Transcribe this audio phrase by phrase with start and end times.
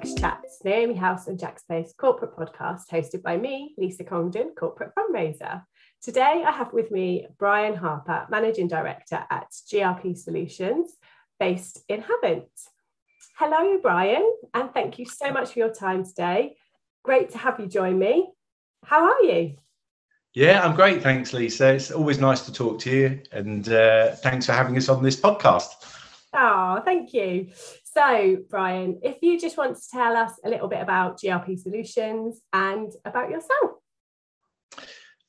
[0.00, 4.92] Jack's Chats, Naomi House and Jack's Place corporate podcast hosted by me, Lisa Congdon, corporate
[4.98, 5.62] fundraiser.
[6.00, 10.90] Today I have with me Brian Harpur, Managing Director at GRP Solutions,
[11.38, 12.48] based in Havant.
[13.36, 16.56] Hello, Brian, and thank you so much for your time today.
[17.02, 18.30] Great to have you join me.
[18.82, 19.56] How are you?
[20.32, 21.02] Yeah, I'm great.
[21.02, 21.74] Thanks, Lisa.
[21.74, 25.20] It's always nice to talk to you, and uh, thanks for having us on this
[25.20, 25.74] podcast.
[26.32, 27.48] Oh, thank you.
[27.92, 32.40] So, Brian, if you just want to tell us a little bit about GRP Solutions
[32.52, 33.72] and about yourself.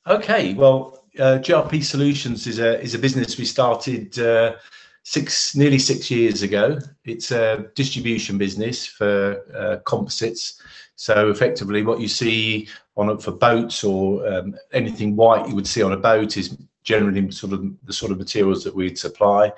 [0.06, 4.54] Okay, well, uh, GRP Solutions is a is a business we started uh,
[5.02, 6.78] six nearly six years ago.
[7.04, 10.60] It's a distribution business for uh, composites.
[10.94, 15.82] So effectively, what you see on for boats or um, anything white you would see
[15.82, 19.52] on a boat is generally sort of the sort of materials that we'd supply,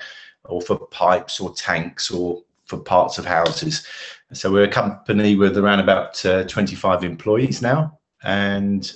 [0.45, 3.87] or for pipes or tanks or for parts of houses.
[4.33, 8.91] So we're a company with around about uh, 25 employees now, and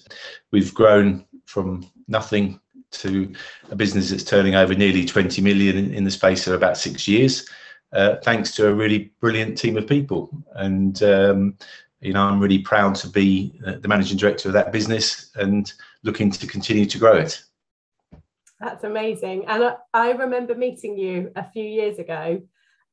[0.50, 2.60] we've grown from nothing
[2.90, 3.32] to
[3.70, 7.06] a business that's turning over nearly 20 million in, in the space of about six
[7.06, 7.48] years,
[7.92, 10.30] uh, thanks to a really brilliant team of people.
[10.54, 11.58] And um,
[12.00, 15.72] you know, I'm really proud to be uh, the managing director of that business and
[16.04, 17.42] looking to continue to grow it.
[18.60, 19.46] That's amazing.
[19.46, 22.42] And I, I remember meeting you a few years ago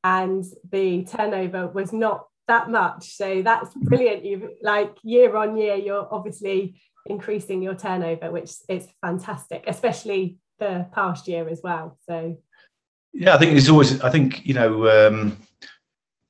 [0.06, 3.16] and the turnover was not that much.
[3.16, 4.24] So that's brilliant.
[4.24, 10.86] You've like year on year, you're obviously increasing your turnover, which is fantastic, especially the
[10.94, 11.98] past year as well.
[12.08, 12.38] So
[13.14, 15.38] yeah, I think it's always I think, you know, um,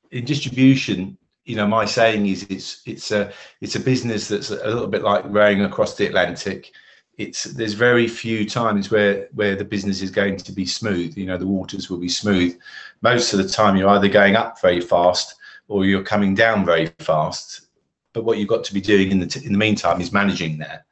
[0.09, 4.69] in distribution, you know, my saying is it's it's a it's a business that's a
[4.69, 6.71] little bit like rowing across the Atlantic
[7.17, 11.17] it's there's very few times where where the business is going to be smooth.
[11.17, 12.57] You know the waters will be smooth.
[13.01, 15.35] Most of the time you're either going up very fast
[15.67, 17.67] or you're coming down very fast.
[18.13, 20.57] But what you've got to be doing in the t- in the meantime is managing
[20.59, 20.85] that.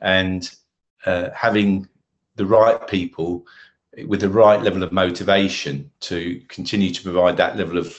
[0.00, 0.50] And
[1.06, 1.88] uh, having
[2.36, 3.46] the right people
[4.06, 7.98] with the right level of motivation to continue to provide that level of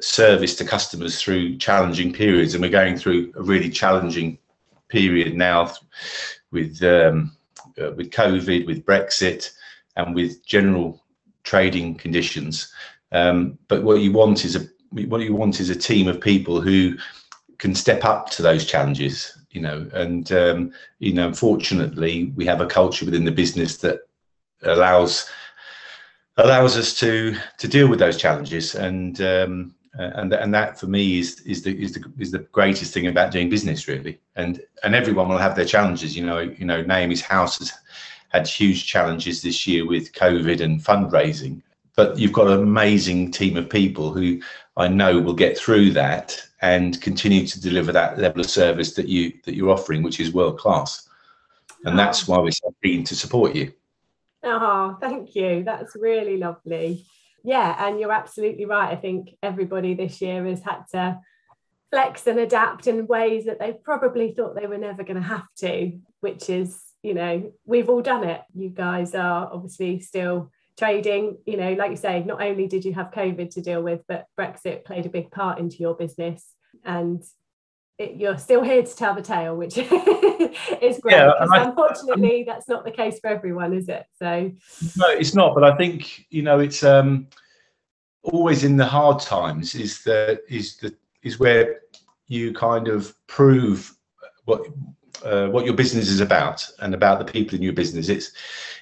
[0.00, 2.54] service to customers through challenging periods.
[2.54, 4.38] And we're going through a really challenging
[4.88, 5.72] period now
[6.52, 7.36] with um,
[7.80, 9.50] uh, with COVID, with Brexit,
[9.96, 11.02] and with general
[11.44, 12.72] trading conditions.
[13.12, 14.66] Um, but what you want is a
[15.06, 16.96] what you want is a team of people who
[17.58, 19.36] can step up to those challenges.
[19.50, 24.00] You know, and um, you know, unfortunately, we have a culture within the business that
[24.62, 25.28] allows
[26.36, 30.86] allows us to to deal with those challenges and um, uh, and and that for
[30.86, 34.20] me is is the is the is the greatest thing about doing business really.
[34.36, 37.72] And and everyone will have their challenges you know you know Naomi's house has
[38.28, 41.62] had huge challenges this year with covid and fundraising.
[41.96, 44.40] But you've got an amazing team of people who
[44.76, 49.08] I know will get through that and continue to deliver that level of service that
[49.08, 51.08] you that you're offering which is world class
[51.84, 53.72] and that's why we're so keen to support you.
[54.44, 55.64] Oh thank you.
[55.64, 57.06] That's really lovely
[57.42, 58.90] yeah, and you're absolutely right.
[58.90, 61.20] I think everybody this year has had to
[61.90, 65.46] flex and adapt in ways that they probably thought they were never going to have
[65.58, 68.42] to, which is, you know, we've all done it.
[68.54, 72.94] You guys are obviously still trading, you know, like you say, not only did you
[72.94, 76.46] have COVID to deal with, but Brexit played a big part into your business.
[76.84, 77.22] And
[78.00, 81.12] it, you're still here to tell the tale, which is great.
[81.12, 84.06] Yeah, unfortunately, that's not the case for everyone, is it?
[84.18, 84.50] So
[84.96, 85.54] no, it's not.
[85.54, 87.28] But I think you know, it's um,
[88.22, 91.80] always in the hard times is the is the is where
[92.26, 93.94] you kind of prove
[94.46, 94.66] what
[95.22, 98.08] uh, what your business is about and about the people in your business.
[98.08, 98.32] It's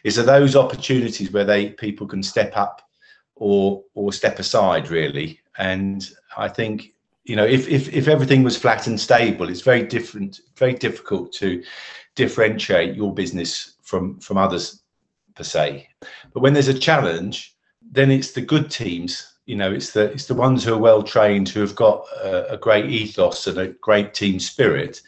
[0.04, 2.88] it's are those opportunities where they people can step up
[3.34, 5.40] or or step aside really.
[5.58, 6.92] And I think
[7.28, 11.30] you know, if, if, if everything was flat and stable, it's very different, very difficult
[11.34, 11.62] to
[12.14, 14.82] differentiate your business from from others
[15.34, 15.88] per se.
[16.32, 17.54] But when there's a challenge,
[17.92, 19.34] then it's the good teams.
[19.44, 22.54] You know, it's the it's the ones who are well trained, who have got a,
[22.54, 25.02] a great ethos and a great team spirit,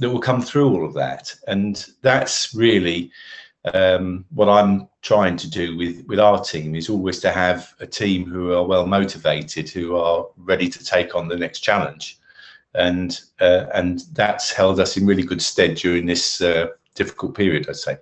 [0.00, 1.34] that will come through all of that.
[1.46, 3.12] And that's really
[3.72, 7.86] um, what I'm trying to do with with our team is always to have a
[7.86, 12.18] team who are well motivated, who are ready to take on the next challenge,
[12.74, 17.66] and uh, and that's held us in really good stead during this uh, difficult period,
[17.68, 17.98] I'd say.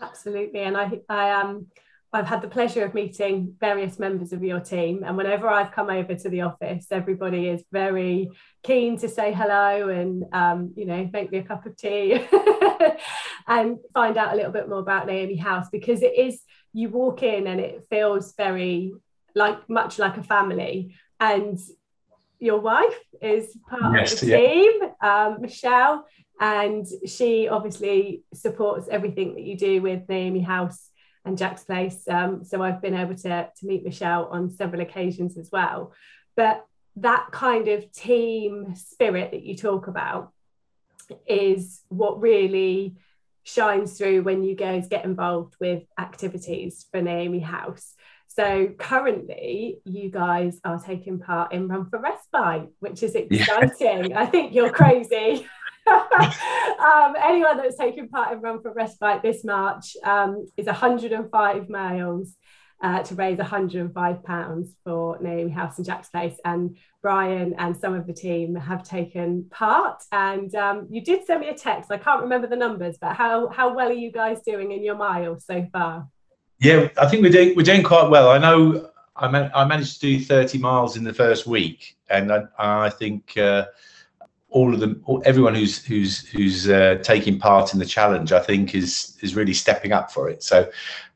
[0.00, 1.66] Absolutely, and I I um
[2.12, 5.90] I've had the pleasure of meeting various members of your team, and whenever I've come
[5.90, 8.30] over to the office, everybody is very
[8.64, 12.26] keen to say hello and um, you know make me a cup of tea
[13.46, 16.42] and find out a little bit more about Naomi House because it is
[16.72, 18.92] you walk in and it feels very
[19.36, 21.60] like much like a family, and
[22.40, 24.36] your wife is part yes, of the yeah.
[24.36, 26.06] team, um, Michelle,
[26.40, 30.89] and she obviously supports everything that you do with Naomi House
[31.24, 32.06] and Jack's Place.
[32.08, 35.92] Um, so I've been able to, to meet Michelle on several occasions as well.
[36.36, 36.64] But
[36.96, 40.32] that kind of team spirit that you talk about
[41.26, 42.96] is what really
[43.42, 47.94] shines through when you guys get involved with activities for Naomi House.
[48.28, 54.10] So currently, you guys are taking part in Run for Respite, which is exciting.
[54.10, 54.20] Yeah.
[54.20, 55.46] I think you're crazy.
[55.90, 62.36] um, anyone that's taking part in Run for Respite this March um, is 105 miles
[62.82, 66.36] uh, to raise 105 pounds for Naomi House and Jack's Place.
[66.44, 70.02] And Brian and some of the team have taken part.
[70.12, 71.90] And um, you did send me a text.
[71.90, 74.96] I can't remember the numbers, but how how well are you guys doing in your
[74.96, 76.08] miles so far?
[76.58, 78.30] Yeah, I think we're doing we're doing quite well.
[78.30, 82.32] I know I, man, I managed to do 30 miles in the first week, and
[82.32, 83.36] I, I think.
[83.36, 83.66] Uh,
[84.50, 88.74] all of them, everyone who's who's who's uh, taking part in the challenge, I think
[88.74, 90.42] is is really stepping up for it.
[90.42, 90.68] So,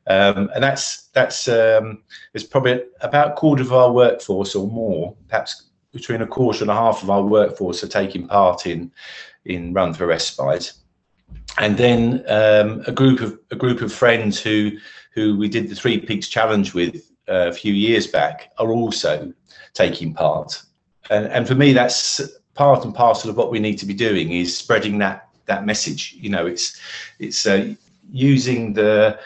[0.07, 2.01] um, and that's that's um,
[2.33, 6.75] it's probably about quarter of our workforce or more, perhaps between a quarter and a
[6.75, 8.91] half of our workforce are taking part in
[9.45, 10.71] in Run for Respite,
[11.57, 14.71] and then um, a group of a group of friends who
[15.13, 19.33] who we did the Three Peaks Challenge with uh, a few years back are also
[19.73, 20.61] taking part,
[21.09, 22.21] and and for me that's
[22.55, 26.15] part and parcel of what we need to be doing is spreading that that message.
[26.17, 26.79] You know, it's
[27.19, 27.73] it's uh,
[28.11, 29.19] using the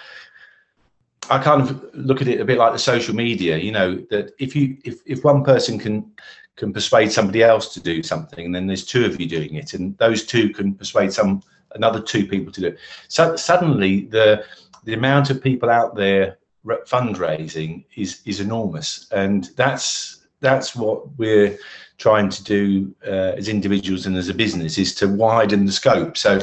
[1.30, 4.34] I kind of look at it a bit like the social media, you know, that
[4.40, 6.12] if you if, if one person can
[6.56, 9.74] can persuade somebody else to do something, and then there's two of you doing it,
[9.74, 11.42] and those two can persuade some
[11.76, 12.80] another two people to do it.
[13.08, 14.44] So suddenly the
[14.86, 21.58] the amount of people out there fundraising is is enormous, and that's that's what we're
[22.00, 26.18] trying to do uh, as individuals and as a business is to widen the scope.
[26.18, 26.40] So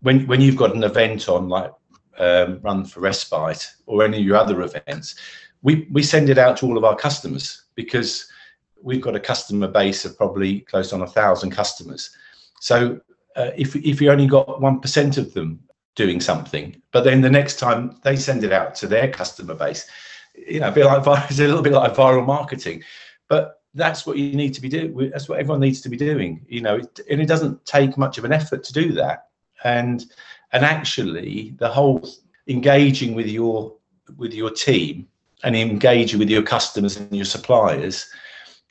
[0.00, 1.72] when when you've got an event on like
[2.18, 5.16] um, Run for Respite or any of your other events,
[5.62, 8.26] we we send it out to all of our customers because
[8.80, 12.16] we've got a customer base of probably close on a thousand customers.
[12.60, 13.00] So
[13.36, 15.60] uh, if if you only got one percent of them
[15.96, 19.88] doing something, but then the next time they send it out to their customer base,
[20.36, 22.84] you know, a bit like it's a little bit like viral marketing,
[23.28, 25.10] but that's what you need to be doing.
[25.10, 26.80] That's what everyone needs to be doing, you know,
[27.10, 29.28] and it doesn't take much of an effort to do that.
[29.64, 30.04] And
[30.52, 32.08] and actually, the whole
[32.46, 33.74] engaging with your
[34.16, 35.08] with your team
[35.42, 38.06] and engaging with your customers and your suppliers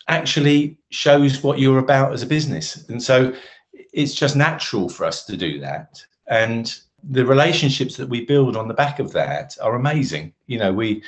[0.07, 2.87] actually shows what you're about as a business.
[2.89, 3.33] And so
[3.93, 6.03] it's just natural for us to do that.
[6.27, 10.33] And the relationships that we build on the back of that are amazing.
[10.47, 11.03] You know, we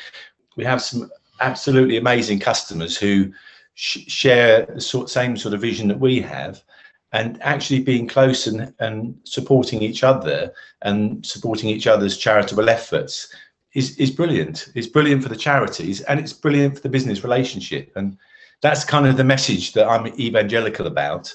[0.58, 1.10] we have some
[1.40, 3.32] absolutely amazing customers who
[3.76, 6.64] sh- share the sort, same sort of vision that we have
[7.12, 10.52] and actually being close and, and supporting each other
[10.82, 13.34] and supporting each other's charitable efforts
[13.74, 14.70] is, is brilliant.
[14.76, 17.92] It's brilliant for the charities and it's brilliant for the business relationship.
[17.96, 18.18] And
[18.62, 21.34] that's kind of the message that I'm evangelical about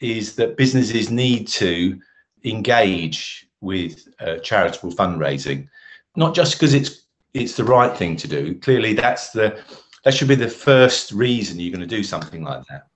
[0.00, 2.00] is that businesses need to
[2.44, 5.68] engage with uh, charitable fundraising,
[6.16, 7.02] not just because it's
[7.34, 8.54] it's the right thing to do.
[8.56, 9.58] Clearly, that's the
[10.04, 12.88] that should be the first reason you're going to do something like that.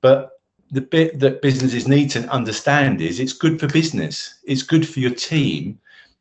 [0.00, 0.30] But
[0.70, 4.38] the bit that businesses need to understand is it's good for business.
[4.44, 5.78] It's good for your team.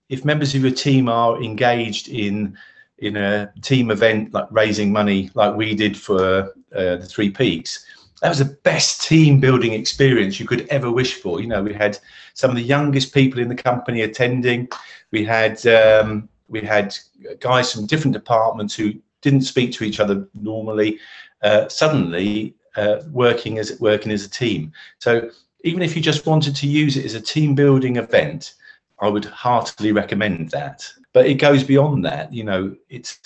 [0.09, 2.57] If members of your team are engaged in
[2.99, 7.85] in a team event like raising money, like we did for uh, the Three Peaks,
[8.21, 11.41] that was the best team building experience you could ever wish for.
[11.41, 11.97] You know, we had
[12.33, 14.69] some of the youngest people in the company attending.
[15.11, 16.95] We had um, we had
[17.39, 20.99] guys from different departments who didn't speak to each other normally,
[21.41, 24.71] uh, suddenly uh, working as working as a team.
[24.99, 25.31] So
[25.63, 28.53] even if you just wanted to use it as a team building event,
[28.99, 30.87] I would heartily recommend that.
[31.13, 32.31] But it goes beyond that.
[32.31, 33.19] You know, it's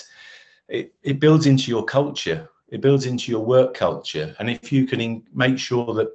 [0.69, 2.49] it, it builds into your culture.
[2.69, 4.35] It builds into your work culture.
[4.39, 6.09] And if you can in, make sure that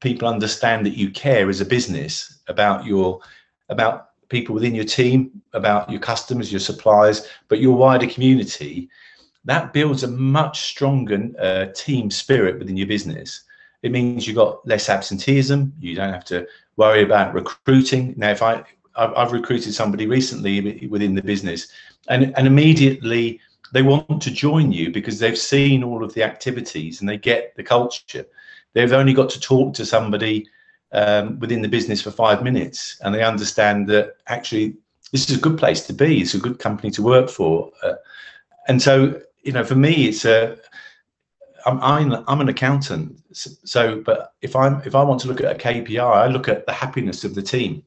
[0.00, 3.20] people understand that you care as a business about your
[3.68, 8.88] about people within your team, about your customers, your suppliers, but your wider community,
[9.44, 13.44] that builds a much stronger uh, team spirit within your business.
[13.82, 15.72] It means you've got less absenteeism.
[15.78, 18.14] You don't have to worry about recruiting.
[18.16, 18.64] Now, if I
[18.96, 21.68] I've, recruited somebody recently within the business,
[22.08, 23.40] and and immediately
[23.72, 27.54] they want to join you because they've seen all of the activities and they get
[27.56, 28.24] the culture.
[28.72, 30.46] They've only got to talk to somebody
[30.92, 34.76] um, within the business for five minutes, and they understand that actually
[35.12, 36.20] this is a good place to be.
[36.20, 37.94] It's a good company to work for, uh,
[38.68, 40.58] and so you know, for me, it's a.
[41.64, 45.50] I'm, I'm I'm an accountant, so but if I'm if I want to look at
[45.50, 47.82] a KPI, I look at the happiness of the team,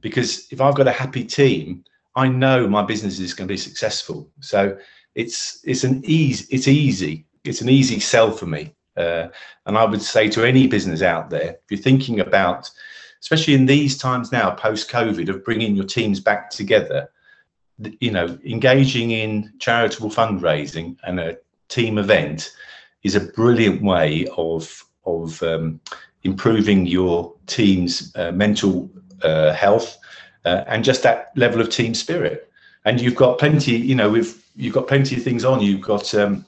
[0.00, 1.84] because if I've got a happy team,
[2.16, 4.28] I know my business is going to be successful.
[4.40, 4.76] So
[5.14, 8.74] it's it's an easy it's easy it's an easy sell for me.
[8.96, 9.28] Uh,
[9.66, 12.70] and I would say to any business out there, if you're thinking about,
[13.20, 17.10] especially in these times now post COVID, of bringing your teams back together,
[18.00, 22.52] you know, engaging in charitable fundraising and a team event
[23.02, 25.80] is a brilliant way of of um,
[26.24, 28.90] improving your team's uh, mental
[29.22, 29.96] uh, health
[30.44, 32.50] uh, and just that level of team spirit.
[32.84, 35.60] And you've got plenty, you know, we've you've got plenty of things on.
[35.60, 36.44] You've got um,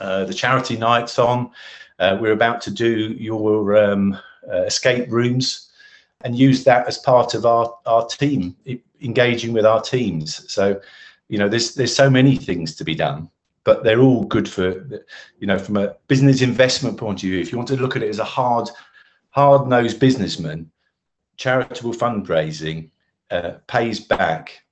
[0.00, 1.50] uh, the charity nights on.
[1.98, 4.18] Uh, we're about to do your um,
[4.52, 5.70] uh, escape rooms
[6.22, 8.56] and use that as part of our our team
[9.00, 10.50] engaging with our teams.
[10.52, 10.80] So,
[11.28, 13.30] you know, there's there's so many things to be done
[13.64, 14.70] but they're all good for
[15.38, 18.02] you know from a business investment point of view if you want to look at
[18.02, 18.68] it as a hard
[19.30, 20.70] hard nosed businessman
[21.36, 22.90] charitable fundraising
[23.30, 24.62] uh, pays back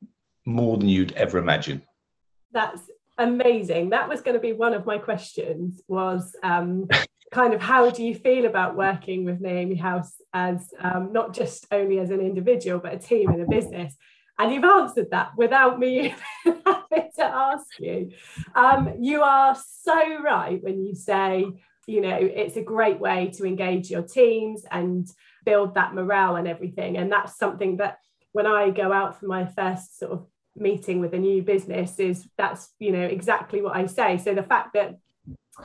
[0.45, 1.83] more than you'd ever imagine
[2.53, 6.89] that's amazing that was going to be one of my questions was um,
[7.33, 11.67] kind of how do you feel about working with naomi house as um, not just
[11.71, 13.97] only as an individual but a team and a business
[14.39, 16.15] and you've answered that without me
[16.45, 18.11] having to ask you.
[18.55, 21.47] Um, you are so right when you say,
[21.87, 25.09] you know, it's a great way to engage your teams and
[25.45, 26.97] build that morale and everything.
[26.97, 27.99] And that's something that
[28.33, 32.29] when I go out for my first sort of meeting with a new business is
[32.37, 34.19] that's you know exactly what I say.
[34.19, 34.97] So the fact that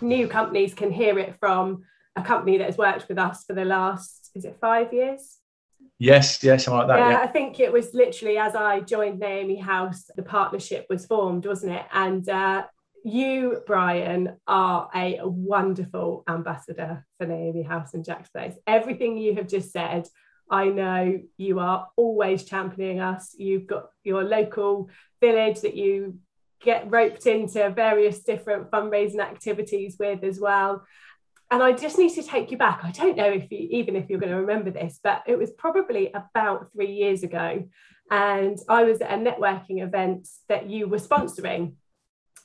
[0.01, 1.84] new companies can hear it from
[2.15, 5.38] a company that has worked with us for the last is it five years
[6.00, 7.00] Yes, yes, something like that.
[7.00, 11.08] Yeah, yeah, I think it was literally as I joined Naomi House, the partnership was
[11.08, 11.86] formed, wasn't it?
[11.91, 12.65] And uh,
[13.03, 18.53] you, Brian, are a wonderful ambassador for Naomi House and Jack's Place.
[18.67, 20.08] Everything you have just said,
[20.50, 23.36] I know you are always championing us.
[23.38, 24.89] You've got your local
[25.20, 26.20] village that you
[26.62, 30.86] get roped into various different fundraising activities with as well
[31.50, 32.82] and I just need to take you back.
[32.84, 35.51] I don't know if you, even if you're going to remember this, but it was
[35.51, 37.68] probably about three years ago.
[38.12, 41.74] And I was at a networking event that you were sponsoring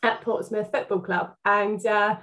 [0.03, 1.35] at Portsmouth Football Club.
[1.45, 2.19] And uh,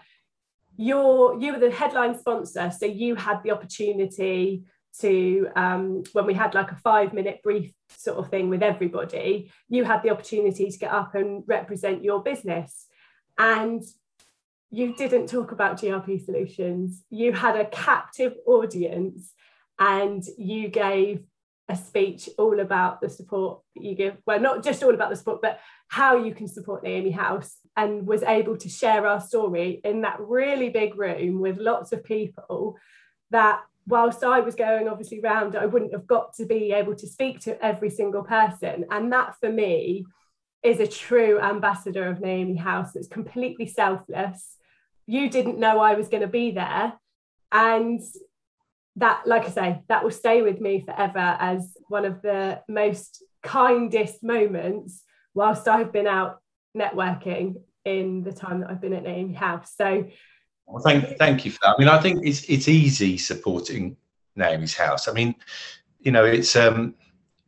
[0.77, 2.71] you're, you were the headline sponsor.
[2.77, 4.63] So you had the opportunity
[5.01, 9.51] to, um, when we had like a five minute brief sort of thing with everybody,
[9.67, 12.87] you had the opportunity to get up and represent your business.
[13.37, 13.83] And
[14.71, 17.03] you didn't talk about GRP solutions.
[17.09, 19.33] You had a captive audience
[19.79, 21.23] and you gave
[21.69, 24.17] a speech all about the support that you give.
[24.25, 28.05] Well, not just all about the support, but how you can support Naomi House and
[28.05, 32.77] was able to share our story in that really big room with lots of people
[33.31, 37.07] that whilst I was going obviously round, I wouldn't have got to be able to
[37.07, 38.85] speak to every single person.
[38.91, 40.05] And that for me
[40.61, 44.57] is a true ambassador of Naomi House that's completely selfless
[45.09, 46.93] you didn't know I was going to be there.
[47.51, 47.99] And
[48.97, 53.23] that, like I say, that will stay with me forever as one of the most
[53.41, 55.01] kindest moments
[55.33, 56.37] whilst I've been out
[56.77, 57.55] networking
[57.85, 59.73] in the time that I've been at Naomi House.
[59.75, 60.05] So
[60.69, 61.75] well, thank thank you for that.
[61.77, 63.97] I mean, I think it's it's easy supporting
[64.35, 65.07] Naomi's house.
[65.07, 65.35] I mean,
[65.99, 66.95] you know, it's um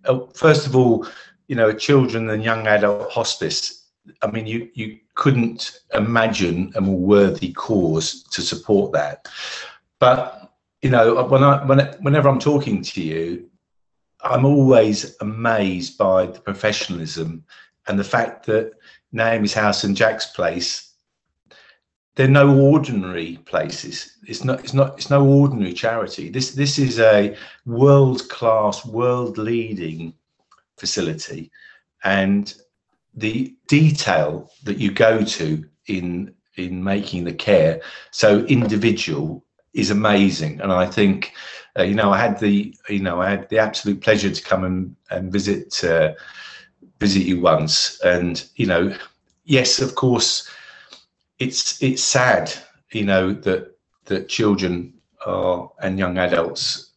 [0.05, 1.07] oh, first of all,
[1.47, 3.81] you know, children and young adult hospice
[4.21, 9.27] I mean, you you couldn't imagine a more worthy cause to support that.
[9.99, 10.51] But
[10.81, 13.49] you know, when I when whenever I'm talking to you,
[14.21, 17.43] I'm always amazed by the professionalism
[17.87, 18.73] and the fact that
[19.11, 20.90] Naomi's house and Jack's place.
[22.21, 24.19] They're no ordinary places.
[24.27, 24.59] It's not.
[24.59, 24.93] It's not.
[24.95, 26.29] It's no ordinary charity.
[26.29, 26.51] This.
[26.51, 27.35] This is a
[27.65, 30.13] world class, world leading
[30.77, 31.49] facility,
[32.03, 32.53] and
[33.15, 40.61] the detail that you go to in in making the care so individual is amazing
[40.61, 41.33] and i think
[41.79, 44.63] uh, you know i had the you know i had the absolute pleasure to come
[44.63, 46.13] and, and visit uh,
[46.99, 48.95] visit you once and you know
[49.45, 50.49] yes of course
[51.41, 52.53] it's it's sad
[52.91, 54.93] you know that that children
[55.25, 56.91] are and young adults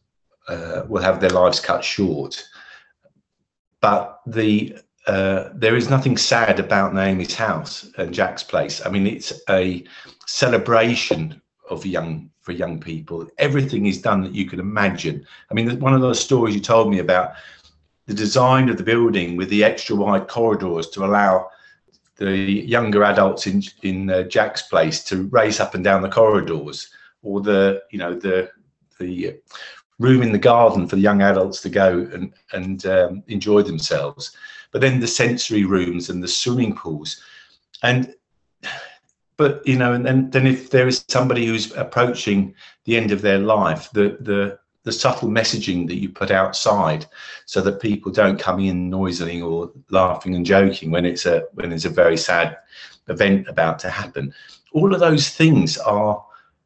[0.47, 2.43] uh, will have their lives cut short
[3.81, 8.83] but the uh, there is nothing sad about Naomi's house and Jack's place.
[8.83, 9.83] I mean, it's a
[10.25, 13.27] celebration of young for young people.
[13.37, 15.23] Everything is done that you can imagine.
[15.51, 17.33] I mean, one of those stories you told me about
[18.07, 21.49] the design of the building with the extra wide corridors to allow
[22.17, 26.89] the younger adults in in uh, Jack's place to race up and down the corridors,
[27.23, 28.49] or the you know the
[28.99, 29.39] the
[29.99, 34.35] room in the garden for the young adults to go and and um, enjoy themselves.
[34.71, 37.21] But then the sensory rooms and the swimming pools,
[37.83, 38.13] and
[39.37, 42.53] but you know, and then then if there is somebody who's approaching
[42.85, 47.05] the end of their life, the the the subtle messaging that you put outside
[47.45, 51.73] so that people don't come in noisily or laughing and joking when it's a when
[51.73, 52.57] it's a very sad
[53.09, 54.33] event about to happen.
[54.71, 56.23] All of those things are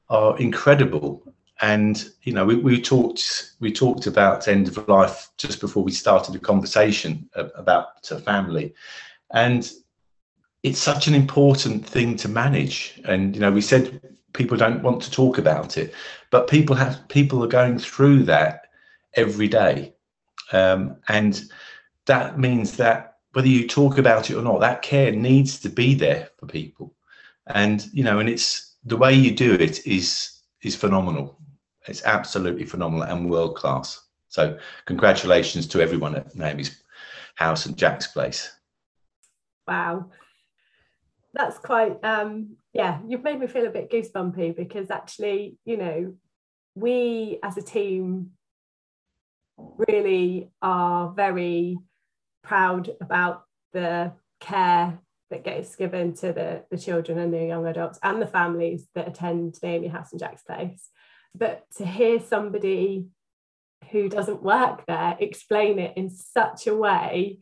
[0.10, 1.24] are incredible.
[1.62, 5.92] And you know we, we talked we talked about end of life just before we
[5.92, 8.74] started the conversation about family.
[9.32, 9.72] And
[10.62, 13.00] it's such an important thing to manage.
[13.06, 14.02] And you know we said
[14.34, 15.94] people don't want to talk about it.
[16.32, 18.68] But people have people are going through that
[19.16, 19.94] every day.
[20.52, 21.42] Um, and
[22.06, 25.94] that means that whether you talk about it or not that care needs to be
[25.94, 26.96] there for people.
[27.48, 31.38] And you know and it's the way you do it is is phenomenal.
[31.88, 36.84] It's absolutely phenomenal and world class so congratulations to everyone at naomi's
[37.36, 38.52] house and jack's place.
[39.68, 40.12] Wow
[41.40, 46.14] that's quite um yeah you've made me feel a bit goosebumpy because actually you know
[46.76, 48.32] we as a team
[49.88, 51.78] really are very
[52.44, 58.00] proud about the care that gets given to the, the children and the young adults
[58.02, 60.90] and the families that attend Naomi House and Jack's Place.
[61.36, 63.06] But to hear somebody
[63.92, 67.40] who doesn't work there explain it in such a way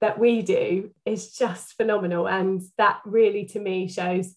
[0.00, 2.28] that we do is just phenomenal.
[2.28, 4.34] And that really, to me, shows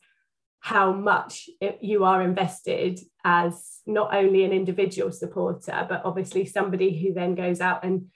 [0.59, 1.49] how much
[1.81, 7.59] you are invested as not only an individual supporter, but obviously somebody who then goes
[7.59, 8.07] out and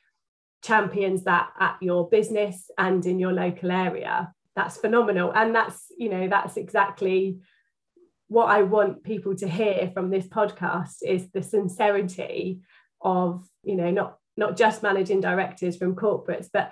[0.64, 4.34] champions that at your business and in your local area.
[4.56, 5.32] That's phenomenal.
[5.34, 7.40] And that's, you know, that's exactly
[8.28, 12.62] what I want people to hear from this podcast is the sincerity
[13.02, 16.72] of, you know, not not just managing directors from corporates, but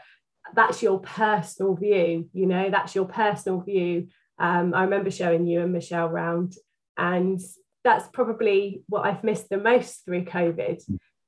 [0.54, 4.08] that's your personal view you know that's your personal view
[4.40, 6.56] um, i remember showing you and michelle round
[6.98, 7.40] and
[7.84, 10.82] that's probably what i've missed the most through covid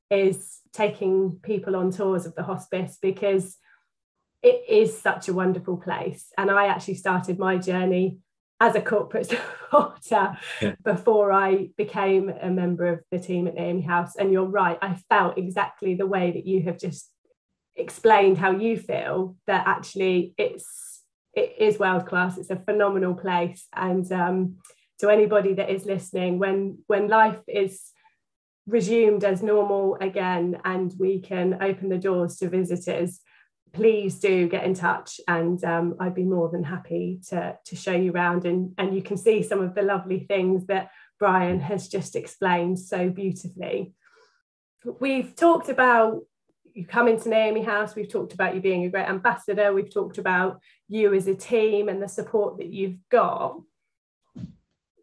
[0.09, 3.57] is taking people on tours of the hospice because
[4.43, 8.17] it is such a wonderful place and i actually started my journey
[8.59, 9.27] as a corporate
[9.69, 10.75] supporter yeah.
[10.83, 14.15] before I became a member of the team at Naomi House.
[14.15, 17.11] And you're right, I felt exactly the way that you have just
[17.77, 22.37] explained how you feel that actually it's it is world class.
[22.37, 23.67] It's a phenomenal place.
[23.75, 24.57] And um,
[24.99, 27.91] to anybody that is listening when when life is
[28.65, 33.21] resumed as normal again and we can open the doors to visitors
[33.73, 35.19] please do get in touch.
[35.27, 39.01] And um, I'd be more than happy to, to show you around and, and you
[39.01, 43.93] can see some of the lovely things that Brian has just explained so beautifully.
[44.99, 46.21] We've talked about
[46.77, 50.19] you come into Naomi House, we've talked about you being a great ambassador, we've talked
[50.19, 53.59] about you as a team and the support that you've got.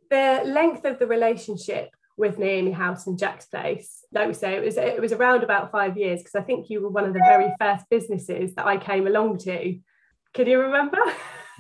[0.09, 4.65] The length of the relationship with Naomi House and Jack's Place, like we say, it
[4.65, 7.23] was it was around about five years because I think you were one of the
[7.27, 9.77] very first businesses that I came along to.
[10.33, 10.99] Can you remember?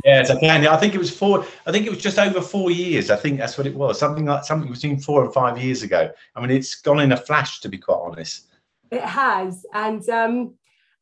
[0.05, 0.66] Yes, I can.
[0.66, 1.44] I think it was four.
[1.66, 3.11] I think it was just over four years.
[3.11, 3.98] I think that's what it was.
[3.98, 6.11] Something like something between four and five years ago.
[6.37, 8.48] I mean, it's gone in a flash, to be quite honest.
[8.90, 10.55] It has, and um,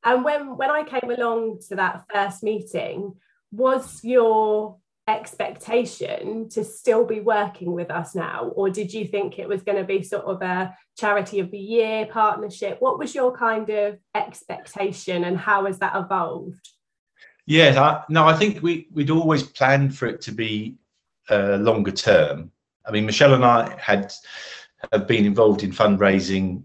[0.05, 3.14] and when when I came along to that first meeting,
[3.51, 9.49] was your expectation to still be working with us now, or did you think it
[9.49, 12.77] was going to be sort of a charity of the year partnership?
[12.81, 16.68] What was your kind of expectation, and how has that evolved?
[17.47, 20.77] Yes, I, no, I think we we'd always planned for it to be
[21.31, 22.53] uh, longer term.
[22.87, 24.12] I mean, Michelle and I had
[24.92, 26.64] have been involved in fundraising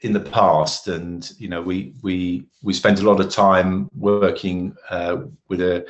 [0.00, 4.76] in the past, and you know, we we we spent a lot of time working
[4.90, 5.86] uh, with a,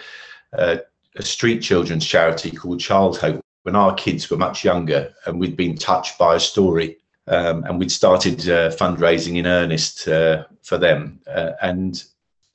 [0.53, 0.81] a,
[1.17, 5.57] a street children's charity called Child Hope when our kids were much younger, and we'd
[5.57, 10.79] been touched by a story, um, and we'd started uh, fundraising in earnest uh, for
[10.79, 11.21] them.
[11.27, 12.05] Uh, and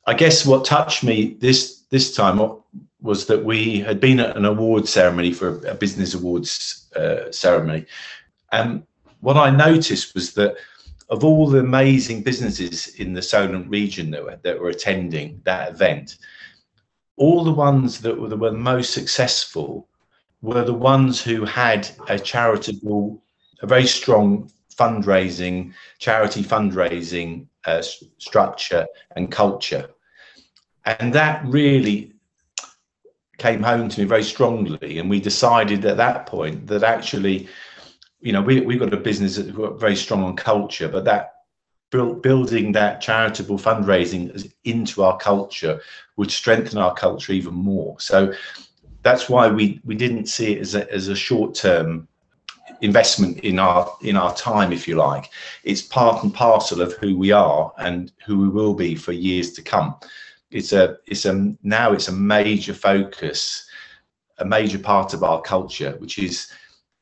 [0.07, 2.39] I guess what touched me this this time
[3.01, 7.85] was that we had been at an award ceremony for a business awards uh, ceremony,
[8.53, 8.83] and
[9.19, 10.55] what I noticed was that
[11.11, 15.69] of all the amazing businesses in the Solent region that were, that were attending that
[15.69, 16.17] event,
[17.17, 19.87] all the ones that were, that were most successful
[20.41, 23.21] were the ones who had a charitable,
[23.61, 27.83] a very strong fundraising, charity fundraising uh,
[28.17, 29.89] structure and culture.
[30.85, 32.13] And that really,
[33.41, 37.47] came home to me very strongly, and we decided at that point that actually,
[38.21, 41.33] you know, we we've got a business that's very strong on culture, but that
[41.89, 45.81] building that charitable fundraising into our culture
[46.15, 47.99] would strengthen our culture even more.
[47.99, 48.33] So
[49.03, 52.07] that's why we we didn't see it as a as a short term
[52.81, 55.29] investment in our in our time if you like
[55.63, 59.51] it's part and parcel of who we are and who we will be for years
[59.51, 59.95] to come
[60.49, 63.67] it's a it's a now it's a major focus
[64.39, 66.51] a major part of our culture which is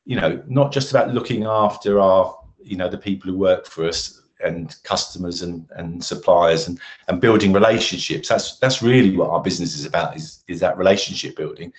[0.04, 3.86] you know not just about looking after our you know the people who work for
[3.86, 9.42] us and customers and, and suppliers and, and building relationships that's that's really what our
[9.42, 11.72] business is about is is that relationship building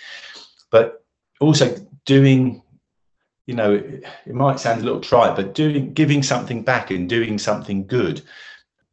[0.69, 1.03] but
[1.39, 2.61] also doing
[3.47, 7.09] you know, it, it might sound a little trite, but doing giving something back and
[7.09, 8.21] doing something good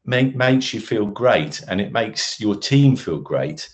[0.04, 3.68] make, makes you feel great and it makes your team feel great.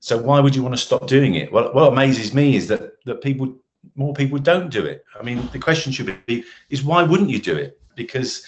[0.00, 1.52] So why would you want to stop doing it?
[1.52, 3.54] Well, what amazes me is that that people
[3.96, 5.04] more people don't do it.
[5.18, 7.80] I mean, the question should be is why wouldn't you do it?
[7.94, 8.44] Because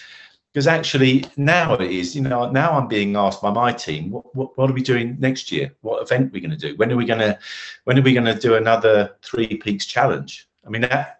[0.53, 4.35] because actually now it is, you know, now I'm being asked by my team, what,
[4.35, 5.71] what, what are we doing next year?
[5.81, 6.75] What event are we going to do?
[6.77, 7.37] When are we going to
[7.83, 10.47] when are we going to do another Three Peaks challenge?
[10.65, 11.17] I mean, that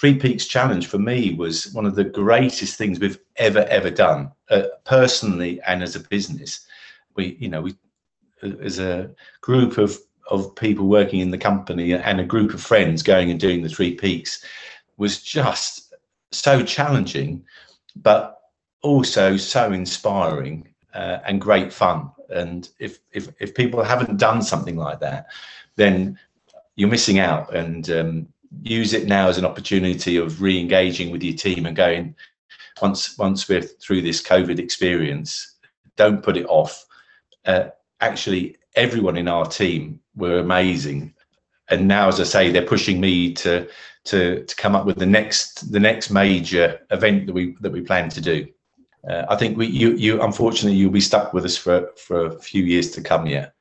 [0.00, 4.30] Three Peaks Challenge for me was one of the greatest things we've ever ever done,
[4.48, 6.66] uh, personally and as a business.
[7.16, 7.74] We, you know, we
[8.62, 9.10] as a
[9.42, 9.98] group of
[10.30, 13.68] of people working in the company and a group of friends going and doing the
[13.68, 14.44] Three Peaks
[14.96, 15.92] was just
[16.32, 17.44] so challenging,
[17.96, 18.40] but
[18.82, 22.10] also so inspiring uh, and great fun.
[22.28, 25.26] And if if if people haven't done something like that,
[25.76, 26.18] then
[26.76, 27.54] you're missing out.
[27.54, 28.28] And um,
[28.62, 32.14] use it now as an opportunity of re-engaging with your team and going
[32.82, 35.56] once once we're through this covid experience
[35.96, 36.84] don't put it off
[37.46, 37.68] uh,
[38.00, 41.14] actually everyone in our team were amazing
[41.68, 43.68] and now as i say they're pushing me to
[44.04, 47.80] to to come up with the next the next major event that we that we
[47.80, 48.46] plan to do
[49.08, 52.38] uh, i think we you you unfortunately you'll be stuck with us for for a
[52.40, 53.54] few years to come yet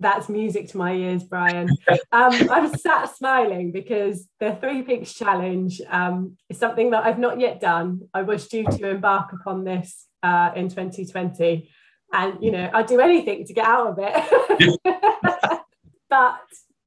[0.00, 1.68] that's music to my ears, Brian.
[2.12, 7.40] Um, I'm sat smiling because the Three Peaks Challenge um, is something that I've not
[7.40, 8.02] yet done.
[8.14, 11.68] I was due to embark upon this uh, in 2020,
[12.12, 14.80] and you know I'd do anything to get out of it.
[16.08, 16.40] but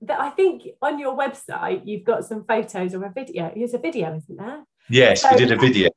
[0.10, 3.52] I think on your website you've got some photos or a video.
[3.56, 4.64] Here's a video, isn't there?
[4.90, 5.90] Yes, so, we did a video.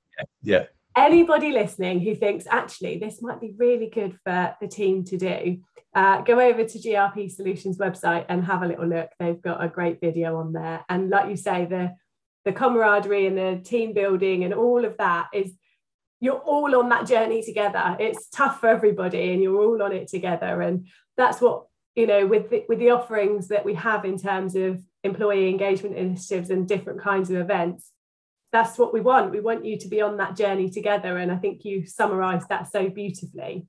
[0.43, 0.65] Yeah.
[0.97, 5.59] Anybody listening who thinks actually this might be really good for the team to do
[5.95, 9.11] uh, go over to GRP Solutions website and have a little look.
[9.19, 10.85] They've got a great video on there.
[10.89, 11.95] And like you say, the
[12.45, 15.53] the camaraderie and the team building and all of that is
[16.21, 17.97] you're all on that journey together.
[17.99, 20.61] It's tough for everybody and you're all on it together.
[20.61, 24.57] And that's what, you know, with the, with the offerings that we have in terms
[24.57, 27.91] of employee engagement initiatives and different kinds of events,
[28.53, 29.33] that's what we want.
[29.33, 31.19] We want you to be on that journey together.
[31.19, 33.67] And I think you summarized that so beautifully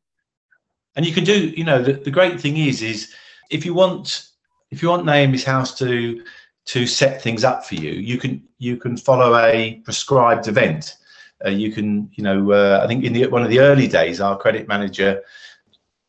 [0.96, 3.14] and you can do you know the, the great thing is is
[3.50, 4.30] if you want
[4.72, 6.24] if you want naomi's house to
[6.66, 10.98] to set things up for you you can you can follow a prescribed event
[11.46, 14.22] uh, you can you know uh, i think in the one of the early days
[14.22, 15.22] our credit manager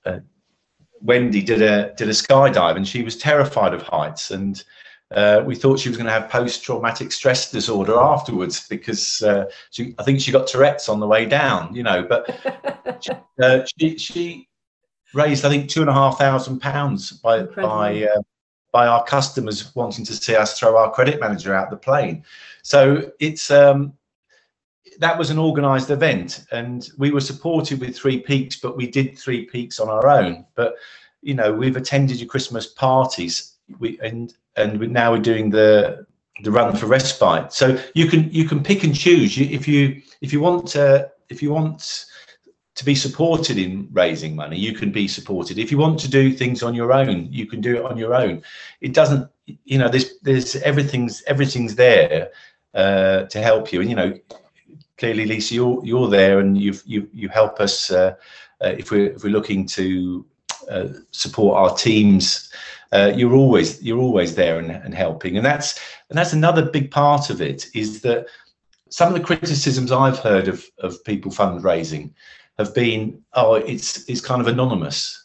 [0.04, 0.18] uh,
[1.00, 4.64] wendy did a did a skydive and she was terrified of heights and
[5.12, 9.94] uh, we thought she was going to have post-traumatic stress disorder afterwards because uh, she,
[10.00, 12.02] I think she got Tourette's on the way down, you know.
[12.02, 14.48] But she, uh, she, she
[15.14, 18.20] raised, I think, two and a half thousand pounds by by uh,
[18.72, 22.24] by our customers wanting to see us throw our credit manager out the plane.
[22.62, 23.92] So it's um,
[24.98, 29.18] that was an organised event, and we were supported with Three Peaks, but we did
[29.18, 30.44] Three Peaks on our own.
[30.54, 30.76] But
[31.22, 36.06] you know, we've attended your Christmas parties, we and and we, now we're doing the
[36.42, 37.52] the run for respite.
[37.52, 39.36] So you can you can pick and choose.
[39.36, 42.06] You, if you if you want to if you want
[42.76, 45.58] to be supported in raising money, you can be supported.
[45.58, 48.14] If you want to do things on your own, you can do it on your
[48.14, 48.42] own.
[48.82, 49.28] It doesn't,
[49.64, 52.30] you know, there's there's everything's everything's there
[52.74, 53.80] uh, to help you.
[53.80, 54.18] And you know,
[54.98, 58.14] clearly, Lisa, you're you're there, and you you you help us uh,
[58.62, 60.24] uh, if we're if we're looking to
[60.70, 62.52] uh, support our teams.
[62.92, 66.90] Uh, you're always you're always there and, and helping, and that's and that's another big
[66.90, 68.26] part of it is that
[68.90, 72.12] some of the criticisms I've heard of of people fundraising
[72.58, 75.24] have been, oh, it's it's kind of anonymous.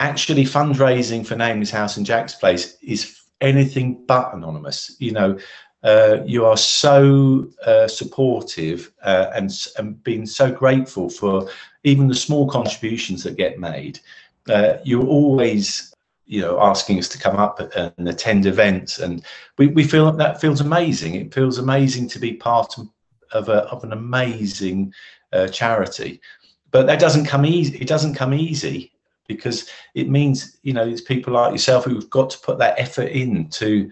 [0.00, 4.96] Actually, fundraising for Naomi's House and Jack's Place is anything but anonymous.
[4.98, 5.38] You know,
[5.84, 11.48] uh, you are so uh, supportive uh, and and being so grateful for
[11.84, 14.00] even the small contributions that get made.
[14.48, 15.94] Uh, you're always
[16.26, 19.24] you know asking us to come up and attend events and
[19.56, 22.74] we, we feel that feels amazing it feels amazing to be part
[23.32, 24.92] of a of an amazing
[25.32, 26.20] uh, charity
[26.70, 28.92] but that doesn't come easy it doesn't come easy
[29.28, 33.08] because it means you know it's people like yourself who've got to put that effort
[33.08, 33.90] in to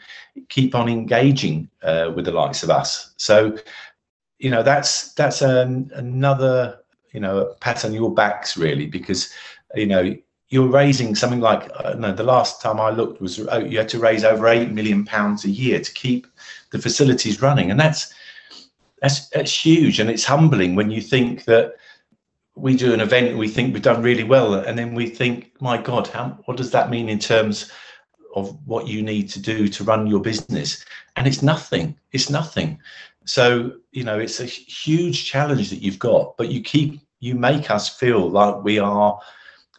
[0.49, 3.14] keep on engaging uh, with the likes of us.
[3.16, 3.57] So
[4.38, 6.81] you know that's that's an, another
[7.12, 9.33] you know pat on your backs really because
[9.75, 10.16] you know
[10.49, 13.88] you're raising something like uh, no the last time i looked was oh, you had
[13.88, 16.27] to raise over 8 million pounds a year to keep
[16.70, 17.70] the facilities running.
[17.70, 18.12] And that's
[19.03, 20.01] that's that's huge.
[20.01, 21.75] And it's humbling when you think that
[22.56, 25.52] we do an event and we think we've done really well and then we think
[25.60, 27.70] my god how, what does that mean in terms
[28.34, 30.84] of what you need to do to run your business
[31.16, 32.78] and it's nothing it's nothing
[33.24, 37.70] so you know it's a huge challenge that you've got but you keep you make
[37.70, 39.20] us feel like we are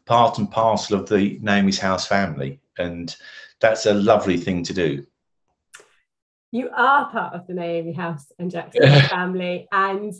[0.07, 3.15] part and parcel of the Naomi's House family, and
[3.59, 5.05] that's a lovely thing to do.
[6.51, 10.13] You are part of the Naomi House and Jackson family, and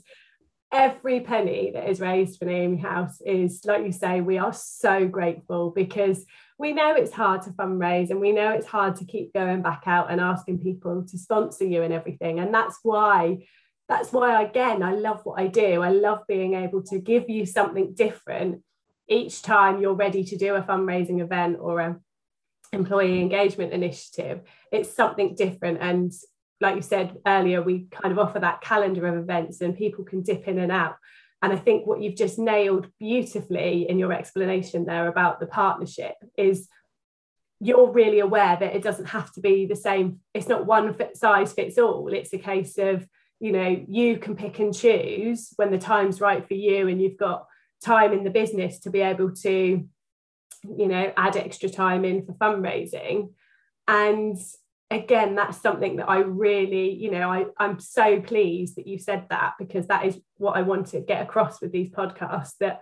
[0.71, 5.08] every penny that is raised for Naomi House is, like you say, we are so
[5.08, 6.25] grateful because
[6.58, 9.84] we know it's hard to fundraise and we know it's hard to keep going back
[9.86, 12.39] out and asking people to sponsor you and everything.
[12.39, 13.39] And that's why
[13.88, 17.45] that's why again i love what i do i love being able to give you
[17.45, 18.62] something different
[19.08, 21.99] each time you're ready to do a fundraising event or a
[22.73, 26.12] employee engagement initiative it's something different and
[26.59, 30.21] like you said earlier we kind of offer that calendar of events and people can
[30.21, 30.95] dip in and out.
[31.41, 36.15] And i think what you've just nailed beautifully in your explanation there about the partnership
[36.37, 36.67] is
[37.59, 40.19] you're really aware that it doesn't have to be the same.
[40.33, 42.13] It's not one size fits all.
[42.13, 43.07] It's a case of
[43.39, 47.17] you know you can pick and choose when the time's right for you and you've
[47.17, 47.45] got
[47.83, 49.87] time in the business to be able to
[50.63, 53.33] you know add extra time in for fundraising.
[53.87, 54.37] And
[54.89, 59.26] again that's something that i really you know I, i'm so pleased that you said
[59.30, 62.82] that because that is what i want to get across with these podcasts that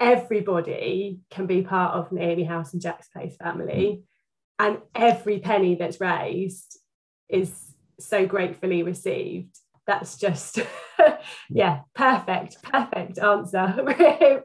[0.00, 4.00] everybody can be part of Naomi House and Jack's Place family.
[4.00, 4.02] Mm.
[4.60, 6.78] And every penny that's raised
[7.28, 9.56] is so gratefully received.
[9.86, 10.58] That's just
[11.48, 13.74] yeah perfect perfect answer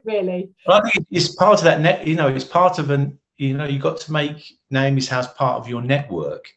[0.04, 0.50] really.
[0.66, 3.54] Well, i think it's part of that net you know it's part of an you
[3.54, 6.52] know you got to make naomi's house part of your network.